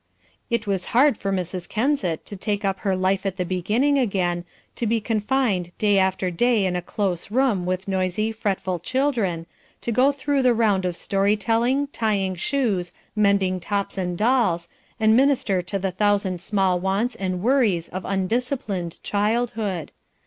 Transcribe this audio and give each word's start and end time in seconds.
It 0.49 0.65
was 0.65 0.87
hard 0.97 1.15
for 1.15 1.31
Mrs. 1.31 1.69
Kensett 1.69 2.25
to 2.25 2.35
take 2.35 2.65
up 2.65 2.79
her 2.79 2.95
life 2.95 3.23
at 3.23 3.37
the 3.37 3.45
beginning 3.45 3.99
again, 3.99 4.45
to 4.77 4.87
be 4.87 4.99
confined 4.99 5.73
day 5.77 5.99
after 5.99 6.31
day 6.31 6.65
in 6.65 6.75
a 6.75 6.81
close 6.81 7.29
room 7.29 7.67
with 7.67 7.87
noisy, 7.87 8.31
fretful 8.31 8.79
children, 8.79 9.45
to 9.81 9.91
go 9.91 10.11
through 10.11 10.41
the 10.41 10.55
round 10.55 10.85
of 10.85 10.95
story 10.95 11.37
telling, 11.37 11.85
tying 11.85 12.33
shoes, 12.33 12.91
mending 13.15 13.59
tops 13.59 13.95
and 13.95 14.17
dolls, 14.17 14.69
and 14.99 15.15
minister 15.15 15.61
to 15.61 15.77
the 15.77 15.91
thousand 15.91 16.41
small 16.41 16.79
wants 16.79 17.13
and 17.13 17.43
worries 17.43 17.87
of 17.89 18.03
undisciplined 18.03 19.03
childhood. 19.03 19.91